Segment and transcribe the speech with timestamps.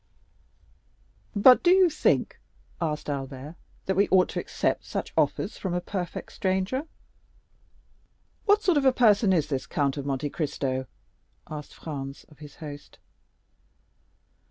[1.35, 2.39] "But do you think,"
[2.81, 3.53] asked Albert,
[3.85, 6.87] "that we ought to accept such offers from a perfect stranger?"
[8.45, 10.87] "What sort of person is this Count of Monte Cristo?"
[11.51, 12.97] asked Franz of his host.